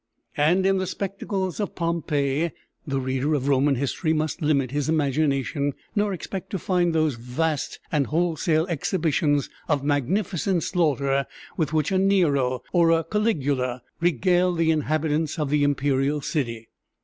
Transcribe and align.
And 0.35 0.65
in 0.65 0.79
the 0.79 0.87
spectacles 0.87 1.59
of 1.59 1.75
Pompeii, 1.75 2.49
the 2.87 2.99
reader 2.99 3.35
of 3.35 3.47
Roman 3.47 3.75
history 3.75 4.13
must 4.13 4.41
limit 4.41 4.71
his 4.71 4.89
imagination, 4.89 5.73
nor 5.95 6.11
expect 6.11 6.49
to 6.49 6.57
find 6.57 6.91
those 6.95 7.13
vast 7.17 7.79
and 7.91 8.07
wholesale 8.07 8.65
exhibitions 8.65 9.47
of 9.67 9.83
magnificent 9.83 10.63
slaughter 10.63 11.27
with 11.55 11.71
which 11.71 11.91
a 11.91 11.99
Nero 11.99 12.63
or 12.73 12.89
a 12.89 13.03
Caligula 13.03 13.83
regaled 13.99 14.57
the 14.57 14.71
inhabitants 14.71 15.37
of 15.37 15.51
the 15.51 15.63
Imperial 15.63 16.19
City. 16.19 16.69